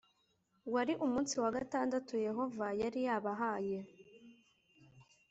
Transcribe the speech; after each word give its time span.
Wari 0.73 0.93
umunsi 1.05 1.33
wa 1.43 1.49
gatandatu 1.57 2.13
Yehova 2.27 2.65
yari 2.81 2.99
yabahaye. 3.07 3.77